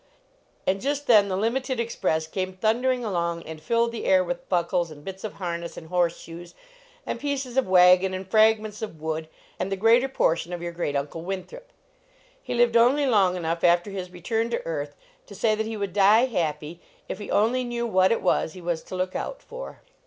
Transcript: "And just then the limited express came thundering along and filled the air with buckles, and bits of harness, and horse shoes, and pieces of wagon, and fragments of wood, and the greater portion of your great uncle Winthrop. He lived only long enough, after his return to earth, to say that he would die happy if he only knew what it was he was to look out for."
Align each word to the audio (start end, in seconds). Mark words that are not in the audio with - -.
"And 0.65 0.81
just 0.81 1.05
then 1.05 1.27
the 1.27 1.37
limited 1.37 1.79
express 1.79 2.25
came 2.25 2.53
thundering 2.53 3.05
along 3.05 3.43
and 3.43 3.61
filled 3.61 3.91
the 3.91 4.05
air 4.05 4.23
with 4.23 4.49
buckles, 4.49 4.89
and 4.89 5.03
bits 5.03 5.23
of 5.23 5.33
harness, 5.33 5.77
and 5.77 5.89
horse 5.89 6.17
shoes, 6.19 6.55
and 7.05 7.19
pieces 7.19 7.55
of 7.55 7.67
wagon, 7.67 8.11
and 8.15 8.27
fragments 8.27 8.81
of 8.81 8.99
wood, 8.99 9.29
and 9.59 9.71
the 9.71 9.75
greater 9.77 10.09
portion 10.09 10.53
of 10.53 10.61
your 10.63 10.71
great 10.71 10.95
uncle 10.95 11.21
Winthrop. 11.21 11.69
He 12.41 12.55
lived 12.55 12.75
only 12.75 13.05
long 13.05 13.35
enough, 13.35 13.63
after 13.63 13.91
his 13.91 14.09
return 14.09 14.49
to 14.49 14.65
earth, 14.65 14.95
to 15.27 15.35
say 15.35 15.53
that 15.53 15.67
he 15.67 15.77
would 15.77 15.93
die 15.93 16.25
happy 16.25 16.81
if 17.07 17.19
he 17.19 17.29
only 17.29 17.63
knew 17.63 17.85
what 17.85 18.11
it 18.11 18.23
was 18.23 18.53
he 18.53 18.59
was 18.61 18.81
to 18.85 18.95
look 18.95 19.15
out 19.15 19.43
for." 19.43 19.81